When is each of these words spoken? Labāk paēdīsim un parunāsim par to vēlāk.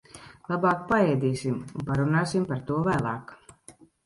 Labāk 0.51 0.79
paēdīsim 0.91 1.59
un 1.81 1.85
parunāsim 1.91 2.49
par 2.55 2.65
to 2.71 2.79
vēlāk. 2.89 3.37